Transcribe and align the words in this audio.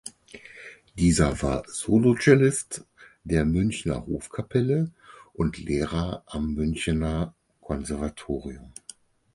Dieser 0.97 1.43
war 1.43 1.61
Solocellist 1.67 2.87
der 3.23 3.45
Münchner 3.45 4.07
Hofkapelle 4.07 4.89
und 5.31 5.59
Lehrer 5.59 6.23
am 6.25 6.55
Münchener 6.55 7.35
Konservatorium. 7.61 8.73